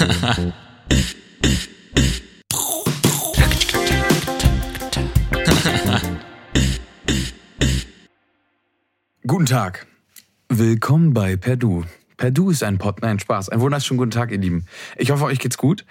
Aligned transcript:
Guten 0.00 0.54
Tag. 9.44 9.86
Willkommen 10.48 11.12
bei 11.12 11.36
Perdu. 11.36 11.84
Perdu 12.16 12.48
ist 12.48 12.62
ein 12.62 12.78
Pod, 12.78 13.02
nein, 13.02 13.18
Spaß. 13.18 13.50
Ein 13.50 13.60
wunderschönen 13.60 13.98
guten 13.98 14.10
Tag, 14.10 14.30
ihr 14.30 14.38
Lieben. 14.38 14.64
Ich 14.96 15.10
hoffe, 15.10 15.24
euch 15.24 15.38
geht's 15.38 15.58
gut. 15.58 15.84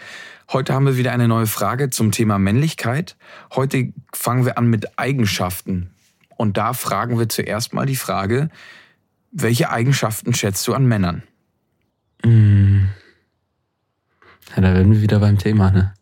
Heute 0.51 0.73
haben 0.73 0.87
wir 0.87 0.97
wieder 0.97 1.11
eine 1.11 1.27
neue 1.27 1.45
Frage 1.45 1.91
zum 1.91 2.11
Thema 2.11 2.39
Männlichkeit. 2.39 3.15
Heute 3.53 3.93
fangen 4.11 4.43
wir 4.43 4.57
an 4.57 4.71
mit 4.71 4.97
Eigenschaften. 4.97 5.91
Und 6.35 6.57
da 6.57 6.73
fragen 6.73 7.19
wir 7.19 7.29
zuerst 7.29 7.75
mal 7.75 7.85
die 7.85 7.95
Frage, 7.95 8.49
welche 9.31 9.69
Eigenschaften 9.69 10.33
schätzt 10.33 10.67
du 10.67 10.73
an 10.73 10.87
Männern? 10.87 11.21
Mm. 12.25 12.78
Ja, 14.55 14.61
da 14.61 14.73
werden 14.73 14.93
wir 14.93 15.01
wieder 15.01 15.19
beim 15.19 15.37
Thema, 15.37 15.71
ne? 15.71 15.93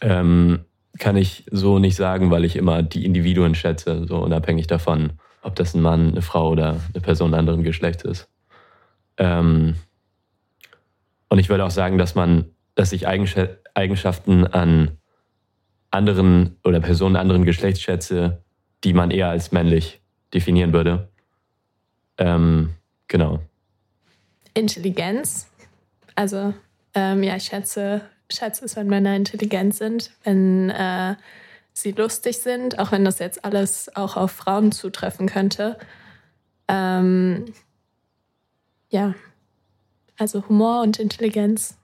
Ähm, 0.00 0.64
kann 0.98 1.16
ich 1.16 1.46
so 1.50 1.78
nicht 1.78 1.96
sagen, 1.96 2.30
weil 2.30 2.44
ich 2.44 2.56
immer 2.56 2.82
die 2.82 3.04
Individuen 3.04 3.54
schätze, 3.54 4.06
so 4.06 4.18
unabhängig 4.18 4.66
davon, 4.66 5.14
ob 5.42 5.56
das 5.56 5.74
ein 5.74 5.82
Mann, 5.82 6.10
eine 6.10 6.22
Frau 6.22 6.50
oder 6.50 6.80
eine 6.92 7.00
Person 7.00 7.34
anderen 7.34 7.62
Geschlechts 7.62 8.04
ist. 8.04 8.28
Ähm, 9.16 9.76
und 11.28 11.38
ich 11.38 11.48
würde 11.48 11.64
auch 11.64 11.70
sagen, 11.70 11.98
dass 11.98 12.14
man, 12.14 12.46
dass 12.74 12.92
ich 12.92 13.06
Eigenschaften 13.06 14.46
an 14.46 14.98
anderen 15.90 16.56
oder 16.64 16.80
Personen 16.80 17.16
anderen 17.16 17.44
Geschlechts 17.44 17.80
schätze, 17.80 18.42
die 18.84 18.92
man 18.92 19.10
eher 19.10 19.28
als 19.28 19.52
männlich 19.52 20.00
definieren 20.34 20.72
würde. 20.72 21.08
Ähm, 22.18 22.70
genau. 23.08 23.40
Intelligenz. 24.54 25.48
Also 26.14 26.54
ähm, 26.94 27.22
ja, 27.22 27.36
ich 27.36 27.44
schätze, 27.44 28.02
schätze 28.30 28.64
es, 28.64 28.76
wenn 28.76 28.88
Männer 28.88 29.16
intelligent 29.16 29.74
sind, 29.74 30.10
wenn 30.24 30.70
äh, 30.70 31.16
sie 31.72 31.92
lustig 31.92 32.38
sind, 32.38 32.78
auch 32.78 32.92
wenn 32.92 33.04
das 33.04 33.18
jetzt 33.18 33.44
alles 33.44 33.94
auch 33.96 34.16
auf 34.16 34.32
Frauen 34.32 34.72
zutreffen 34.72 35.26
könnte. 35.26 35.78
Ähm, 36.68 37.46
ja, 38.90 39.14
also 40.18 40.46
Humor 40.48 40.82
und 40.82 40.98
Intelligenz. 40.98 41.76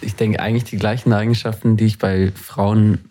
Ich 0.00 0.16
denke 0.16 0.40
eigentlich 0.40 0.64
die 0.64 0.78
gleichen 0.78 1.12
Eigenschaften, 1.12 1.76
die 1.76 1.86
ich 1.86 1.98
bei 1.98 2.32
Frauen 2.32 3.10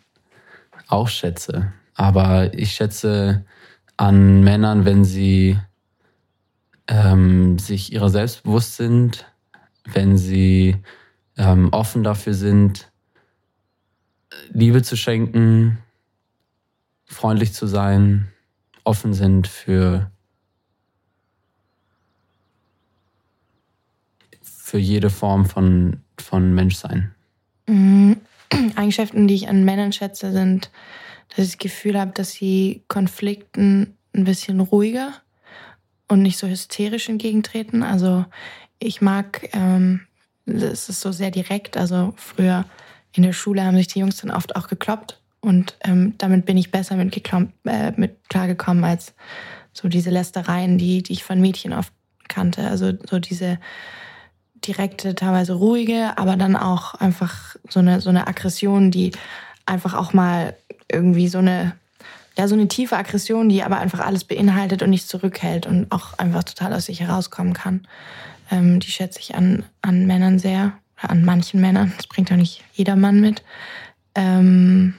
auch 0.88 1.08
schätze. 1.08 1.72
Aber 1.94 2.54
ich 2.54 2.72
schätze 2.72 3.46
an 3.98 4.44
Männern, 4.44 4.86
wenn 4.86 5.04
sie 5.04 5.60
ähm, 6.88 7.60
sich 7.60 7.94
ihrer 7.94 8.10
selbst 8.10 8.44
bewusst 8.44 8.78
sind, 8.78 9.26
wenn 9.86 10.18
sie 10.18 10.78
ähm, 11.40 11.70
offen 11.72 12.04
dafür 12.04 12.34
sind, 12.34 12.92
Liebe 14.50 14.84
zu 14.84 14.96
schenken, 14.96 15.80
freundlich 17.06 17.54
zu 17.54 17.66
sein, 17.66 18.28
offen 18.84 19.14
sind 19.14 19.48
für, 19.48 20.12
für 24.42 24.78
jede 24.78 25.10
Form 25.10 25.46
von, 25.46 26.02
von 26.20 26.54
Menschsein. 26.54 27.16
Mhm. 27.68 28.18
Eigenschaften, 28.76 29.28
die 29.28 29.36
ich 29.36 29.48
an 29.48 29.64
Männern 29.64 29.94
schätze, 29.94 30.32
sind, 30.32 30.70
dass 31.30 31.46
ich 31.46 31.52
das 31.52 31.58
Gefühl 31.58 31.98
habe, 31.98 32.12
dass 32.12 32.32
sie 32.32 32.84
Konflikten 32.88 33.96
ein 34.14 34.26
bisschen 34.26 34.60
ruhiger 34.60 35.14
und 36.08 36.22
nicht 36.22 36.38
so 36.38 36.48
hysterisch 36.48 37.08
entgegentreten. 37.08 37.84
Also 37.84 38.26
ich 38.80 39.02
mag, 39.02 39.48
ähm, 39.54 40.02
es 40.56 40.90
ist 40.90 41.02
so 41.02 41.12
sehr 41.12 41.32
direkt. 41.32 41.78
Also 41.78 42.14
früher 42.18 42.66
in 43.14 43.24
der 43.24 43.34
Schule 43.34 43.64
haben 43.64 43.78
sich 43.78 43.88
die 43.88 44.00
Jungs 44.00 44.18
dann 44.18 44.32
oft 44.32 44.56
auch 44.56 44.68
gekloppt 44.68 45.20
und 45.42 45.78
ähm, 45.84 46.16
damit 46.18 46.46
bin 46.46 46.58
ich 46.58 46.72
besser 46.72 46.96
mit, 46.96 47.16
äh, 47.66 47.92
mit 47.96 48.30
klargekommen 48.30 48.84
als 48.84 49.14
so 49.72 49.88
diese 49.88 50.10
Lästereien, 50.10 50.78
die, 50.78 51.02
die 51.04 51.14
ich 51.14 51.24
von 51.24 51.40
Mädchen 51.40 51.74
oft 51.74 51.94
kannte. 52.28 52.68
Also 52.68 52.94
so 53.10 53.20
diese 53.20 53.60
direkte, 54.56 55.16
teilweise 55.16 55.54
ruhige, 55.54 56.18
aber 56.18 56.36
dann 56.36 56.56
auch 56.56 56.96
einfach 56.96 57.56
so 57.70 57.80
eine, 57.80 58.02
so 58.02 58.10
eine 58.10 58.28
Aggression, 58.28 58.92
die 58.92 59.12
einfach 59.66 59.94
auch 59.94 60.14
mal 60.14 60.56
irgendwie 60.92 61.30
so 61.30 61.38
eine, 61.38 61.74
ja, 62.40 62.48
so 62.48 62.56
eine 62.56 62.70
tiefe 62.70 62.96
Aggression, 62.96 63.50
die 63.50 63.64
aber 63.64 63.80
einfach 63.80 64.00
alles 64.00 64.24
beinhaltet 64.24 64.82
und 64.82 64.92
nicht 64.92 65.10
zurückhält 65.10 65.68
und 65.68 65.92
auch 65.92 66.18
einfach 66.18 66.46
total 66.46 66.74
aus 66.74 66.86
sich 66.86 67.02
herauskommen 67.02 67.52
kann. 67.52 67.86
Ähm, 68.50 68.80
die 68.80 68.90
schätze 68.90 69.20
ich 69.20 69.36
an, 69.36 69.66
an 69.82 70.08
Männern 70.08 70.40
sehr, 70.40 70.72
oder 70.98 71.12
an 71.12 71.26
manchen 71.26 71.60
Männern. 71.60 71.92
Das 71.98 72.08
bringt 72.08 72.32
auch 72.32 72.38
nicht 72.38 72.64
jeder 72.72 72.96
Mann 72.96 73.20
mit. 73.20 73.44
Ähm, 74.16 74.94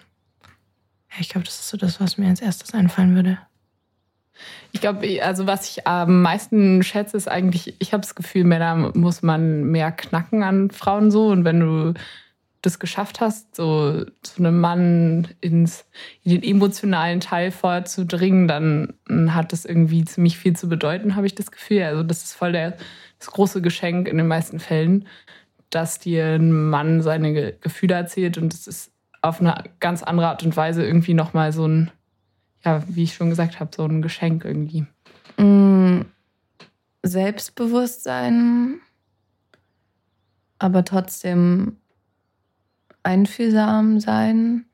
ja, 1.11 1.17
ich 1.21 1.31
glaube, 1.31 1.47
das 1.47 1.61
ist 1.61 1.69
so 1.71 1.79
das, 1.79 1.99
was 1.99 2.19
mir 2.19 2.29
als 2.29 2.43
erstes 2.43 2.75
einfallen 2.75 3.15
würde. 3.15 3.39
Ich 4.73 4.83
glaube, 4.83 5.23
also 5.23 5.47
was 5.47 5.71
ich 5.71 5.87
am 5.87 6.21
meisten 6.21 6.83
schätze, 6.83 7.17
ist 7.17 7.27
eigentlich, 7.27 7.75
ich 7.79 7.95
habe 7.95 8.03
das 8.03 8.15
Gefühl, 8.15 8.45
Männer 8.45 8.93
muss 8.95 9.23
man 9.23 9.65
mehr 9.65 9.93
knacken 9.93 10.43
an 10.43 10.71
Frauen 10.71 11.11
so. 11.11 11.29
Und 11.29 11.45
wenn 11.45 11.61
du 11.61 11.95
das 12.62 12.78
geschafft 12.78 13.21
hast, 13.21 13.54
so 13.54 14.04
zu 14.22 14.38
einem 14.38 14.60
Mann 14.60 15.28
ins, 15.41 15.87
in 16.22 16.32
den 16.32 16.43
emotionalen 16.43 17.21
Teil 17.21 17.50
vorzudringen, 17.50 18.48
dann 18.48 18.94
hat 19.34 19.53
das 19.53 19.65
irgendwie 19.65 20.04
ziemlich 20.04 20.37
viel 20.38 20.54
zu 20.54 20.69
bedeuten, 20.69 21.16
habe 21.16 21.26
ich 21.26 21.34
das 21.34 21.50
Gefühl. 21.50 21.82
Also 21.82 22.03
das 22.03 22.25
ist 22.25 22.34
voll 22.34 22.53
der, 22.53 22.76
das 23.19 23.31
große 23.31 23.62
Geschenk 23.62 24.09
in 24.09 24.19
den 24.19 24.26
meisten 24.26 24.60
Fällen, 24.60 25.06
dass 25.70 25.99
dir 25.99 26.26
ein 26.26 26.53
Mann 26.53 27.00
seine 27.00 27.53
Gefühle 27.53 27.94
erzählt 27.94 28.37
und 28.37 28.53
es 28.53 28.66
ist 28.66 28.93
auf 29.22 29.41
eine 29.41 29.65
ganz 29.81 30.03
andere 30.03 30.28
Art 30.28 30.43
und 30.43 30.56
Weise 30.56 30.84
irgendwie 30.84 31.15
nochmal 31.15 31.53
so 31.53 31.66
ein, 31.66 31.91
ja, 32.65 32.82
wie 32.88 33.04
ich 33.04 33.15
schon 33.15 33.31
gesagt 33.31 33.60
habe, 33.60 33.70
so 33.75 33.84
ein 33.84 34.03
Geschenk 34.03 34.44
irgendwie. 34.44 34.87
Mm, 35.38 36.03
Selbstbewusstsein, 37.03 38.81
aber 40.59 40.84
trotzdem 40.84 41.76
einfühlsam 43.03 44.00
sein, 44.00 44.66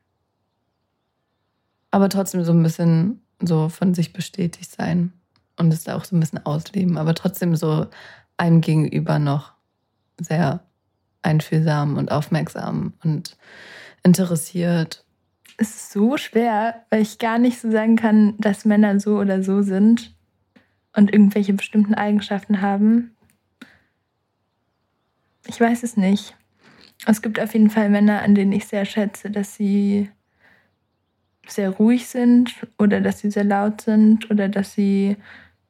aber 1.91 2.09
trotzdem 2.09 2.45
so 2.45 2.53
ein 2.53 2.63
bisschen 2.63 3.23
so 3.41 3.69
von 3.69 3.95
sich 3.95 4.13
bestätigt 4.13 4.71
sein 4.71 5.13
und 5.57 5.73
es 5.73 5.89
auch 5.89 6.05
so 6.05 6.17
ein 6.17 6.21
bisschen 6.21 6.45
ausleben, 6.45 6.99
aber 6.99 7.15
trotzdem 7.15 7.57
so 7.57 7.87
einem 8.37 8.61
gegenüber 8.61 9.19
noch 9.19 9.53
sehr 10.21 10.61
einfühlsam 11.23 11.97
und 11.97 12.11
aufmerksam 12.11 12.95
und 13.03 13.37
interessiert. 14.03 15.05
Es 15.59 15.71
ist 15.71 15.93
so 15.93 16.17
schwer, 16.17 16.85
weil 16.91 17.03
ich 17.03 17.19
gar 17.19 17.39
nicht 17.39 17.61
so 17.61 17.71
sagen 17.71 17.97
kann, 17.97 18.35
dass 18.39 18.65
Männer 18.65 19.01
so 19.01 19.19
oder 19.19 19.43
so 19.43 19.63
sind 19.63 20.15
und 20.95 21.13
irgendwelche 21.13 21.55
bestimmten 21.55 21.95
Eigenschaften 21.95 22.61
haben. 22.61 23.17
Ich 25.47 25.61
weiß 25.61 25.83
es 25.83 25.97
nicht. 25.97 26.37
Es 27.07 27.23
gibt 27.23 27.39
auf 27.41 27.55
jeden 27.55 27.71
Fall 27.71 27.89
Männer, 27.89 28.23
an 28.23 28.35
denen 28.35 28.53
ich 28.53 28.67
sehr 28.67 28.85
schätze, 28.85 29.31
dass 29.31 29.55
sie 29.55 30.11
sehr 31.47 31.71
ruhig 31.71 32.09
sind 32.09 32.55
oder 32.79 33.01
dass 33.01 33.21
sie 33.21 33.31
sehr 33.31 33.45
laut 33.45 33.81
sind 33.81 34.29
oder 34.31 34.49
dass 34.49 34.75
sie 34.75 35.17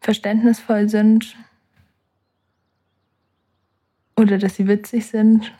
verständnisvoll 0.00 0.88
sind 0.88 1.36
oder 4.16 4.38
dass 4.38 4.56
sie 4.56 4.66
witzig 4.66 5.06
sind. 5.06 5.52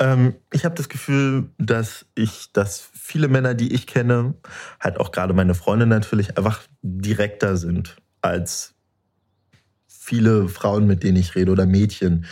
Ähm, 0.00 0.34
ich 0.52 0.64
habe 0.64 0.74
das 0.74 0.88
Gefühl, 0.88 1.50
dass 1.58 2.06
ich, 2.16 2.52
dass 2.52 2.90
viele 2.92 3.28
Männer, 3.28 3.54
die 3.54 3.72
ich 3.72 3.86
kenne, 3.86 4.34
halt 4.80 4.98
auch 4.98 5.12
gerade 5.12 5.34
meine 5.34 5.54
Freunde 5.54 5.86
natürlich, 5.86 6.36
einfach 6.36 6.62
direkter 6.82 7.56
sind 7.56 7.96
als 8.22 8.74
viele 9.90 10.48
Frauen, 10.48 10.86
mit 10.86 11.02
denen 11.02 11.16
ich 11.16 11.34
rede 11.34 11.50
oder 11.50 11.66
Mädchen. 11.66 12.24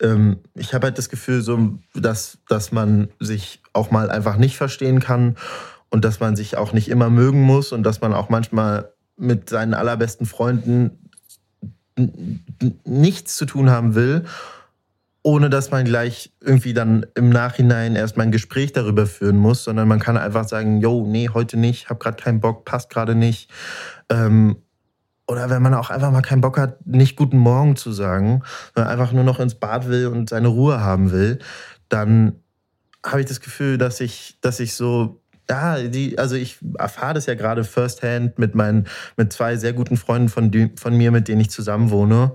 Ähm, 0.00 0.38
ich 0.54 0.74
habe 0.74 0.86
halt 0.86 0.98
das 0.98 1.08
Gefühl, 1.08 1.42
so, 1.42 1.78
dass, 1.94 2.38
dass 2.48 2.72
man 2.72 3.08
sich 3.18 3.60
auch 3.72 3.90
mal 3.90 4.10
einfach 4.10 4.36
nicht 4.36 4.56
verstehen 4.56 5.00
kann 5.00 5.36
und 5.90 6.04
dass 6.04 6.20
man 6.20 6.36
sich 6.36 6.56
auch 6.56 6.72
nicht 6.72 6.88
immer 6.88 7.10
mögen 7.10 7.42
muss 7.42 7.72
und 7.72 7.82
dass 7.82 8.00
man 8.00 8.14
auch 8.14 8.28
manchmal 8.28 8.92
mit 9.16 9.50
seinen 9.50 9.74
allerbesten 9.74 10.26
Freunden 10.26 11.10
nichts 12.84 13.36
zu 13.36 13.44
tun 13.44 13.70
haben 13.70 13.94
will 13.94 14.24
ohne 15.22 15.50
dass 15.50 15.70
man 15.70 15.84
gleich 15.84 16.32
irgendwie 16.40 16.72
dann 16.72 17.04
im 17.14 17.28
Nachhinein 17.28 17.94
erstmal 17.94 18.26
ein 18.26 18.32
Gespräch 18.32 18.72
darüber 18.72 19.06
führen 19.06 19.36
muss, 19.36 19.64
sondern 19.64 19.86
man 19.86 20.00
kann 20.00 20.16
einfach 20.16 20.48
sagen, 20.48 20.80
yo, 20.80 21.06
nee, 21.06 21.28
heute 21.28 21.58
nicht, 21.58 21.90
hab 21.90 22.00
gerade 22.00 22.22
keinen 22.22 22.40
Bock, 22.40 22.64
passt 22.64 22.88
gerade 22.88 23.14
nicht. 23.14 23.50
Ähm, 24.08 24.56
oder 25.30 25.48
wenn 25.48 25.62
man 25.62 25.74
auch 25.74 25.90
einfach 25.90 26.10
mal 26.10 26.22
keinen 26.22 26.40
Bock 26.40 26.58
hat, 26.58 26.84
nicht 26.84 27.14
guten 27.14 27.38
Morgen 27.38 27.76
zu 27.76 27.92
sagen, 27.92 28.42
sondern 28.74 28.92
einfach 28.92 29.12
nur 29.12 29.22
noch 29.22 29.38
ins 29.38 29.54
Bad 29.54 29.88
will 29.88 30.08
und 30.08 30.28
seine 30.28 30.48
Ruhe 30.48 30.80
haben 30.80 31.12
will, 31.12 31.38
dann 31.88 32.40
habe 33.06 33.20
ich 33.20 33.26
das 33.26 33.40
Gefühl, 33.40 33.78
dass 33.78 34.00
ich, 34.00 34.38
dass 34.40 34.58
ich 34.58 34.74
so, 34.74 35.22
ja, 35.48 35.80
die, 35.84 36.18
also 36.18 36.34
ich 36.34 36.58
erfahre 36.76 37.14
das 37.14 37.26
ja 37.26 37.34
gerade 37.34 37.62
firsthand 37.62 38.40
mit 38.40 38.56
meinen, 38.56 38.88
mit 39.16 39.32
zwei 39.32 39.56
sehr 39.56 39.72
guten 39.72 39.96
Freunden 39.96 40.28
von, 40.28 40.72
von 40.74 40.96
mir, 40.96 41.12
mit 41.12 41.28
denen 41.28 41.40
ich 41.40 41.50
zusammen 41.50 41.90
wohne. 41.90 42.32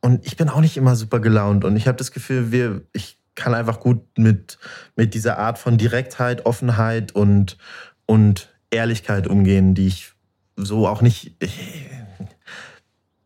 Und 0.00 0.24
ich 0.24 0.36
bin 0.36 0.48
auch 0.48 0.60
nicht 0.60 0.76
immer 0.76 0.94
super 0.94 1.18
gelaunt. 1.18 1.64
Und 1.64 1.74
ich 1.74 1.88
habe 1.88 1.98
das 1.98 2.12
Gefühl, 2.12 2.52
wir, 2.52 2.82
ich 2.92 3.18
kann 3.34 3.54
einfach 3.54 3.80
gut 3.80 4.02
mit, 4.16 4.56
mit 4.94 5.14
dieser 5.14 5.36
Art 5.38 5.58
von 5.58 5.78
Direktheit, 5.78 6.46
Offenheit 6.46 7.10
und, 7.10 7.58
und 8.06 8.54
Ehrlichkeit 8.70 9.26
umgehen, 9.26 9.74
die 9.74 9.88
ich 9.88 10.12
so 10.56 10.86
auch 10.86 11.02
nicht, 11.02 11.36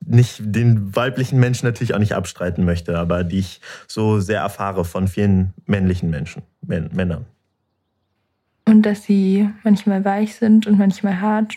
nicht 0.07 0.41
den 0.41 0.95
weiblichen 0.95 1.39
Menschen 1.39 1.67
natürlich 1.67 1.95
auch 1.95 1.99
nicht 1.99 2.15
abstreiten 2.15 2.65
möchte, 2.65 2.99
aber 2.99 3.25
die 3.25 3.39
ich 3.39 3.61
so 3.87 4.21
sehr 4.21 4.41
erfahre 4.41 4.85
von 4.85 5.09
vielen 5.09 5.55
männlichen 5.67 6.11
Menschen, 6.11 6.43
Männern. 6.63 7.27
Und 8.67 8.83
dass 8.83 9.05
sie 9.05 9.49
manchmal 9.63 10.05
weich 10.05 10.37
sind 10.37 10.67
und 10.67 10.79
manchmal 10.79 11.21
hart. 11.21 11.55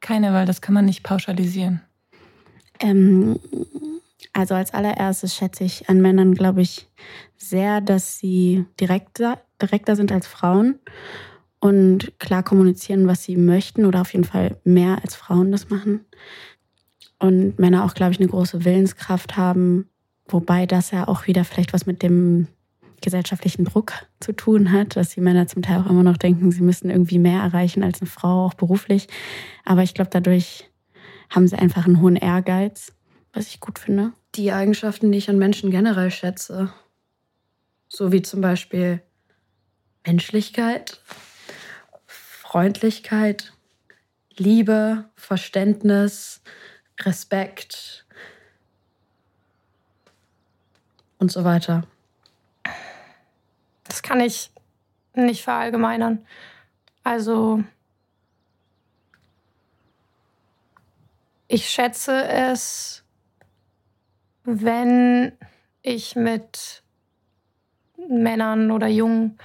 Keine, 0.00 0.32
weil 0.32 0.46
das 0.46 0.60
kann 0.60 0.74
man 0.74 0.84
nicht 0.84 1.02
pauschalisieren. 1.02 1.80
Ähm, 2.78 3.38
also 4.32 4.54
als 4.54 4.72
allererstes 4.72 5.34
schätze 5.34 5.64
ich 5.64 5.88
an 5.88 6.00
Männern, 6.00 6.34
glaube 6.34 6.62
ich, 6.62 6.86
sehr, 7.36 7.80
dass 7.80 8.18
sie 8.18 8.64
direkter, 8.80 9.40
direkter 9.60 9.96
sind 9.96 10.12
als 10.12 10.26
Frauen 10.26 10.78
und 11.58 12.12
klar 12.18 12.42
kommunizieren, 12.42 13.06
was 13.06 13.24
sie 13.24 13.36
möchten 13.36 13.84
oder 13.84 14.00
auf 14.00 14.12
jeden 14.12 14.24
Fall 14.24 14.56
mehr 14.64 14.98
als 15.02 15.14
Frauen 15.14 15.52
das 15.52 15.68
machen. 15.68 16.04
Und 17.20 17.58
Männer 17.58 17.84
auch, 17.84 17.94
glaube 17.94 18.12
ich, 18.12 18.18
eine 18.18 18.28
große 18.28 18.64
Willenskraft 18.64 19.36
haben, 19.36 19.88
wobei 20.26 20.66
das 20.66 20.90
ja 20.90 21.06
auch 21.06 21.26
wieder 21.26 21.44
vielleicht 21.44 21.72
was 21.72 21.86
mit 21.86 22.02
dem 22.02 22.48
gesellschaftlichen 23.00 23.64
Druck 23.64 23.92
zu 24.20 24.32
tun 24.32 24.72
hat, 24.72 24.96
dass 24.96 25.10
die 25.10 25.20
Männer 25.20 25.46
zum 25.46 25.62
Teil 25.62 25.80
auch 25.80 25.88
immer 25.88 26.02
noch 26.02 26.16
denken, 26.16 26.50
sie 26.50 26.62
müssen 26.62 26.90
irgendwie 26.90 27.18
mehr 27.18 27.40
erreichen 27.40 27.82
als 27.82 28.00
eine 28.00 28.10
Frau, 28.10 28.46
auch 28.46 28.54
beruflich. 28.54 29.06
Aber 29.64 29.82
ich 29.82 29.94
glaube, 29.94 30.10
dadurch 30.10 30.70
haben 31.30 31.46
sie 31.46 31.56
einfach 31.56 31.86
einen 31.86 32.00
hohen 32.00 32.16
Ehrgeiz, 32.16 32.92
was 33.32 33.48
ich 33.48 33.60
gut 33.60 33.78
finde. 33.78 34.12
Die 34.34 34.52
Eigenschaften, 34.52 35.12
die 35.12 35.18
ich 35.18 35.30
an 35.30 35.38
Menschen 35.38 35.70
generell 35.70 36.10
schätze, 36.10 36.72
so 37.88 38.12
wie 38.12 38.22
zum 38.22 38.40
Beispiel 38.40 39.02
Menschlichkeit, 40.06 41.00
Freundlichkeit, 42.06 43.52
Liebe, 44.36 45.04
Verständnis, 45.16 46.42
Respekt 47.04 48.04
und 51.18 51.30
so 51.30 51.44
weiter. 51.44 51.82
Das 53.84 54.02
kann 54.02 54.20
ich 54.20 54.50
nicht 55.14 55.42
verallgemeinern. 55.42 56.24
Also 57.02 57.64
ich 61.48 61.68
schätze 61.68 62.22
es, 62.24 63.02
wenn 64.44 65.32
ich 65.82 66.16
mit 66.16 66.82
Männern 68.08 68.70
oder 68.70 68.86
Jungen, 68.86 69.38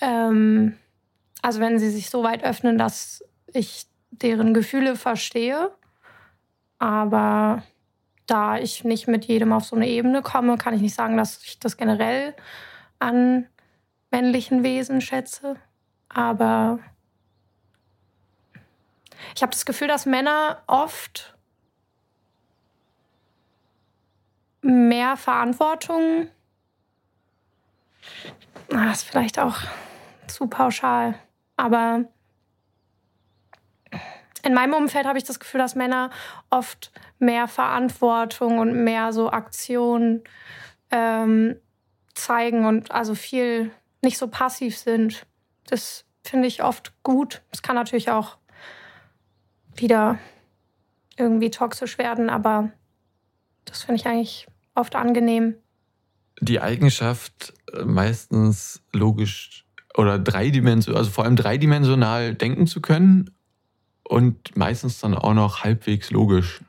ähm, 0.00 0.78
also 1.42 1.60
wenn 1.60 1.78
sie 1.78 1.90
sich 1.90 2.10
so 2.10 2.22
weit 2.22 2.42
öffnen, 2.44 2.78
dass 2.78 3.24
ich 3.52 3.86
deren 4.10 4.54
Gefühle 4.54 4.96
verstehe. 4.96 5.70
Aber 6.78 7.62
da 8.26 8.58
ich 8.58 8.84
nicht 8.84 9.08
mit 9.08 9.24
jedem 9.24 9.52
auf 9.52 9.64
so 9.64 9.74
eine 9.74 9.88
Ebene 9.88 10.22
komme, 10.22 10.58
kann 10.58 10.74
ich 10.74 10.80
nicht 10.80 10.94
sagen, 10.94 11.16
dass 11.16 11.42
ich 11.42 11.58
das 11.58 11.76
generell 11.76 12.34
an 12.98 13.46
männlichen 14.10 14.62
Wesen 14.62 15.00
schätze. 15.00 15.56
Aber 16.08 16.78
ich 19.34 19.42
habe 19.42 19.52
das 19.52 19.66
Gefühl, 19.66 19.88
dass 19.88 20.06
Männer 20.06 20.62
oft 20.66 21.36
mehr 24.62 25.16
Verantwortung, 25.16 26.28
das 28.68 28.98
ist 28.98 29.08
vielleicht 29.08 29.38
auch 29.38 29.56
zu 30.26 30.46
pauschal, 30.46 31.18
aber 31.56 32.04
in 34.44 34.54
meinem 34.54 34.74
Umfeld 34.74 35.06
habe 35.06 35.18
ich 35.18 35.24
das 35.24 35.40
Gefühl, 35.40 35.58
dass 35.58 35.74
Männer 35.74 36.10
oft 36.50 36.92
mehr 37.18 37.48
Verantwortung 37.48 38.58
und 38.58 38.84
mehr 38.84 39.12
so 39.12 39.30
Aktion 39.30 40.22
ähm, 40.90 41.56
zeigen 42.14 42.66
und 42.66 42.90
also 42.90 43.14
viel 43.14 43.70
nicht 44.02 44.18
so 44.18 44.28
passiv 44.28 44.76
sind. 44.76 45.26
Das 45.66 46.04
finde 46.22 46.48
ich 46.48 46.62
oft 46.62 46.92
gut. 47.02 47.42
Es 47.50 47.62
kann 47.62 47.76
natürlich 47.76 48.10
auch 48.10 48.38
wieder 49.74 50.18
irgendwie 51.16 51.50
toxisch 51.50 51.98
werden, 51.98 52.30
aber 52.30 52.70
das 53.64 53.82
finde 53.82 54.00
ich 54.00 54.06
eigentlich 54.06 54.46
oft 54.74 54.94
angenehm. 54.94 55.54
Die 56.40 56.60
Eigenschaft, 56.60 57.54
äh, 57.72 57.84
meistens 57.84 58.82
logisch 58.92 59.64
oder 59.96 60.18
dreidimensional, 60.18 60.98
also 60.98 61.10
vor 61.10 61.24
allem 61.24 61.34
dreidimensional 61.34 62.34
denken 62.34 62.66
zu 62.66 62.80
können 62.80 63.30
und 64.08 64.56
meistens 64.56 65.00
dann 65.00 65.14
auch 65.14 65.34
noch 65.34 65.64
halbwegs 65.64 66.10
logisch. 66.10 66.60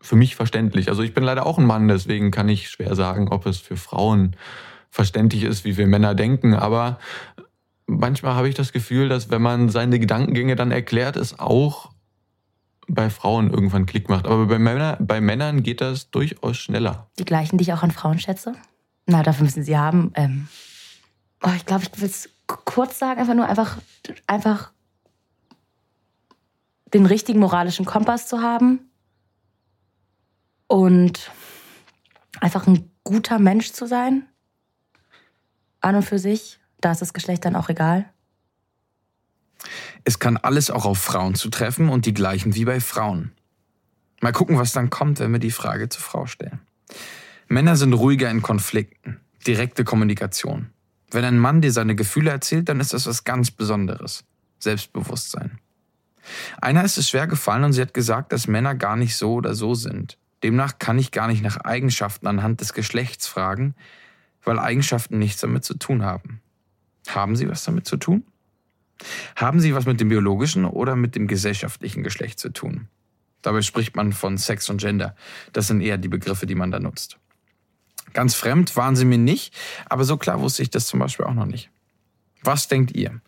Für 0.00 0.16
mich 0.16 0.36
verständlich. 0.36 0.88
Also 0.88 1.02
ich 1.02 1.14
bin 1.14 1.24
leider 1.24 1.44
auch 1.46 1.58
ein 1.58 1.66
Mann, 1.66 1.88
deswegen 1.88 2.30
kann 2.30 2.48
ich 2.48 2.70
schwer 2.70 2.94
sagen, 2.94 3.28
ob 3.28 3.46
es 3.46 3.58
für 3.58 3.76
Frauen 3.76 4.36
verständlich 4.90 5.42
ist, 5.42 5.64
wie 5.64 5.76
wir 5.76 5.86
Männer 5.86 6.14
denken. 6.14 6.54
Aber 6.54 6.98
manchmal 7.86 8.34
habe 8.34 8.48
ich 8.48 8.54
das 8.54 8.72
Gefühl, 8.72 9.08
dass 9.08 9.30
wenn 9.30 9.42
man 9.42 9.70
seine 9.70 9.98
Gedankengänge 9.98 10.56
dann 10.56 10.70
erklärt, 10.70 11.16
es 11.16 11.38
auch 11.38 11.90
bei 12.86 13.10
Frauen 13.10 13.50
irgendwann 13.50 13.86
Klick 13.86 14.08
macht. 14.08 14.26
Aber 14.26 14.46
bei, 14.46 14.58
Männer, 14.58 14.96
bei 15.00 15.20
Männern 15.20 15.62
geht 15.62 15.80
das 15.80 16.10
durchaus 16.10 16.56
schneller. 16.56 17.10
Die 17.18 17.24
gleichen, 17.24 17.58
die 17.58 17.62
ich 17.62 17.72
auch 17.72 17.82
an 17.82 17.90
Frauen 17.90 18.18
schätze. 18.18 18.54
Na, 19.06 19.22
dafür 19.22 19.44
müssen 19.44 19.62
sie 19.62 19.76
haben. 19.76 20.12
Ähm, 20.14 20.48
oh, 21.42 21.50
ich 21.56 21.66
glaube, 21.66 21.84
ich 21.84 22.00
will 22.00 22.08
es 22.08 22.30
kurz 22.46 22.98
sagen, 22.98 23.20
einfach 23.20 23.34
nur 23.34 23.46
einfach, 23.46 23.78
einfach 24.26 24.70
den 26.94 27.06
richtigen 27.06 27.40
moralischen 27.40 27.84
Kompass 27.84 28.26
zu 28.28 28.40
haben 28.40 28.90
und 30.66 31.30
einfach 32.40 32.66
ein 32.66 32.90
guter 33.04 33.38
Mensch 33.38 33.72
zu 33.72 33.86
sein 33.86 34.26
an 35.80 35.96
und 35.96 36.02
für 36.02 36.18
sich. 36.18 36.58
Da 36.80 36.92
ist 36.92 37.02
das 37.02 37.12
Geschlecht 37.12 37.44
dann 37.44 37.56
auch 37.56 37.68
egal. 37.68 38.08
Es 40.04 40.18
kann 40.18 40.36
alles 40.36 40.70
auch 40.70 40.84
auf 40.84 40.98
Frauen 40.98 41.34
zutreffen 41.34 41.88
und 41.88 42.06
die 42.06 42.14
gleichen 42.14 42.54
wie 42.54 42.64
bei 42.64 42.80
Frauen. 42.80 43.32
Mal 44.20 44.32
gucken, 44.32 44.58
was 44.58 44.72
dann 44.72 44.90
kommt, 44.90 45.20
wenn 45.20 45.32
wir 45.32 45.38
die 45.40 45.50
Frage 45.50 45.88
zur 45.88 46.02
Frau 46.02 46.26
stellen. 46.26 46.60
Männer 47.48 47.76
sind 47.76 47.92
ruhiger 47.92 48.30
in 48.30 48.42
Konflikten. 48.42 49.20
Direkte 49.46 49.84
Kommunikation. 49.84 50.70
Wenn 51.10 51.24
ein 51.24 51.38
Mann 51.38 51.62
dir 51.62 51.72
seine 51.72 51.94
Gefühle 51.94 52.30
erzählt, 52.30 52.68
dann 52.68 52.80
ist 52.80 52.92
das 52.92 53.06
was 53.06 53.24
ganz 53.24 53.50
Besonderes. 53.50 54.24
Selbstbewusstsein. 54.58 55.58
Einer 56.60 56.84
ist 56.84 56.98
es 56.98 57.08
schwer 57.08 57.26
gefallen 57.26 57.64
und 57.64 57.72
sie 57.72 57.82
hat 57.82 57.94
gesagt, 57.94 58.32
dass 58.32 58.48
Männer 58.48 58.74
gar 58.74 58.96
nicht 58.96 59.16
so 59.16 59.34
oder 59.34 59.54
so 59.54 59.74
sind. 59.74 60.18
Demnach 60.42 60.78
kann 60.78 60.98
ich 60.98 61.10
gar 61.10 61.28
nicht 61.28 61.42
nach 61.42 61.58
Eigenschaften 61.58 62.26
anhand 62.26 62.60
des 62.60 62.72
Geschlechts 62.72 63.26
fragen, 63.26 63.74
weil 64.42 64.58
Eigenschaften 64.58 65.18
nichts 65.18 65.40
damit 65.40 65.64
zu 65.64 65.74
tun 65.74 66.04
haben. 66.04 66.40
Haben 67.08 67.36
sie 67.36 67.48
was 67.48 67.64
damit 67.64 67.86
zu 67.86 67.96
tun? 67.96 68.24
Haben 69.36 69.60
sie 69.60 69.74
was 69.74 69.86
mit 69.86 70.00
dem 70.00 70.08
biologischen 70.08 70.64
oder 70.64 70.96
mit 70.96 71.14
dem 71.14 71.26
gesellschaftlichen 71.26 72.02
Geschlecht 72.02 72.38
zu 72.38 72.50
tun? 72.50 72.88
Dabei 73.42 73.62
spricht 73.62 73.96
man 73.96 74.12
von 74.12 74.36
Sex 74.36 74.68
und 74.68 74.80
Gender. 74.80 75.14
Das 75.52 75.68
sind 75.68 75.80
eher 75.80 75.98
die 75.98 76.08
Begriffe, 76.08 76.46
die 76.46 76.56
man 76.56 76.70
da 76.70 76.80
nutzt. 76.80 77.18
Ganz 78.12 78.34
fremd 78.34 78.74
waren 78.76 78.96
sie 78.96 79.04
mir 79.04 79.18
nicht, 79.18 79.54
aber 79.88 80.04
so 80.04 80.16
klar 80.16 80.40
wusste 80.40 80.62
ich 80.62 80.70
das 80.70 80.86
zum 80.86 80.98
Beispiel 80.98 81.26
auch 81.26 81.34
noch 81.34 81.46
nicht. 81.46 81.70
Was 82.42 82.68
denkt 82.68 82.92
ihr? 82.96 83.20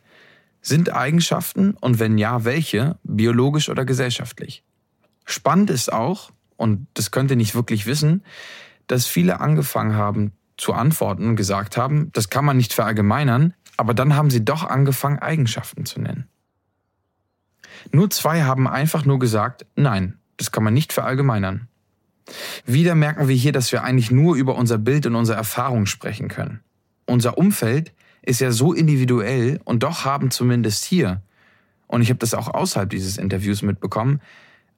Sind 0.62 0.92
Eigenschaften 0.92 1.72
und 1.72 1.98
wenn 1.98 2.18
ja, 2.18 2.44
welche, 2.44 2.98
biologisch 3.02 3.68
oder 3.68 3.84
gesellschaftlich? 3.84 4.62
Spannend 5.24 5.70
ist 5.70 5.92
auch, 5.92 6.30
und 6.56 6.86
das 6.94 7.10
könnt 7.10 7.30
ihr 7.30 7.36
nicht 7.36 7.54
wirklich 7.54 7.86
wissen, 7.86 8.24
dass 8.86 9.06
viele 9.06 9.40
angefangen 9.40 9.94
haben 9.94 10.32
zu 10.56 10.74
antworten 10.74 11.28
und 11.28 11.36
gesagt 11.36 11.76
haben, 11.76 12.10
das 12.12 12.28
kann 12.28 12.44
man 12.44 12.56
nicht 12.56 12.74
verallgemeinern, 12.74 13.54
aber 13.76 13.94
dann 13.94 14.14
haben 14.14 14.30
sie 14.30 14.44
doch 14.44 14.64
angefangen, 14.64 15.18
Eigenschaften 15.18 15.86
zu 15.86 16.00
nennen. 16.00 16.28
Nur 17.92 18.10
zwei 18.10 18.42
haben 18.42 18.68
einfach 18.68 19.06
nur 19.06 19.18
gesagt, 19.18 19.64
nein, 19.76 20.18
das 20.36 20.52
kann 20.52 20.64
man 20.64 20.74
nicht 20.74 20.92
verallgemeinern. 20.92 21.68
Wieder 22.66 22.94
merken 22.94 23.28
wir 23.28 23.34
hier, 23.34 23.52
dass 23.52 23.72
wir 23.72 23.82
eigentlich 23.82 24.10
nur 24.10 24.36
über 24.36 24.54
unser 24.54 24.78
Bild 24.78 25.06
und 25.06 25.14
unsere 25.14 25.38
Erfahrung 25.38 25.86
sprechen 25.86 26.28
können. 26.28 26.60
Unser 27.06 27.38
Umfeld 27.38 27.92
ist 28.22 28.40
ja 28.40 28.50
so 28.52 28.72
individuell 28.72 29.60
und 29.64 29.82
doch 29.82 30.04
haben 30.04 30.30
zumindest 30.30 30.84
hier, 30.84 31.22
und 31.86 32.02
ich 32.02 32.10
habe 32.10 32.18
das 32.18 32.34
auch 32.34 32.48
außerhalb 32.48 32.88
dieses 32.88 33.18
Interviews 33.18 33.62
mitbekommen, 33.62 34.20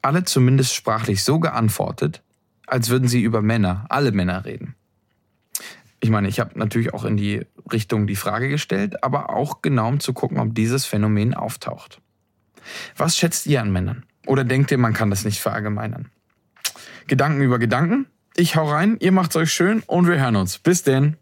alle 0.01 0.25
zumindest 0.25 0.75
sprachlich 0.75 1.23
so 1.25 1.39
geantwortet, 1.41 2.23
als 2.67 2.89
würden 2.89 3.09
sie 3.09 3.23
über 3.23 3.43
Männer, 3.43 3.87
alle 3.89 4.13
Männer 4.13 4.45
reden. 4.45 4.75
Ich 6.01 6.11
meine, 6.11 6.29
ich 6.29 6.41
habe 6.41 6.59
natürlich 6.59 6.95
auch 6.95 7.05
in 7.05 7.17
die 7.17 7.47
Richtung 7.73 8.07
die 8.09 8.17
Frage 8.17 8.49
gestellt, 8.49 9.05
aber 9.05 9.31
auch 9.31 9.63
genau 9.63 9.89
um 9.89 10.01
zu 10.01 10.13
gucken, 10.13 10.39
ob 10.39 10.55
dieses 10.55 10.85
Phänomen 10.85 11.35
auftaucht. 11.35 12.01
Was 12.97 13.17
schätzt 13.17 13.47
ihr 13.47 13.61
an 13.61 13.73
Männern? 13.73 14.05
Oder 14.27 14.45
denkt 14.45 14.71
ihr, 14.71 14.79
man 14.79 14.95
kann 14.95 15.11
das 15.11 15.25
nicht 15.25 15.41
verallgemeinern? 15.41 16.09
Gedanken 17.07 17.43
über 17.43 17.59
Gedanken? 17.59 18.07
Ich 18.35 18.57
hau 18.57 18.69
rein, 18.69 18.97
ihr 19.01 19.13
macht's 19.13 19.37
euch 19.37 19.53
schön 19.53 19.83
und 19.87 20.07
wir 20.07 20.19
hören 20.19 20.37
uns. 20.37 20.59
Bis 20.59 20.83
denn. 20.83 21.17